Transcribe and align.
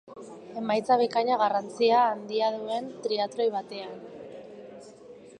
Emaitza 0.59 0.95
bikaina 1.01 1.35
garrantzia 1.41 1.99
handia 2.05 2.49
duen 2.55 2.87
triatloi 3.03 3.47
batean. 3.57 4.01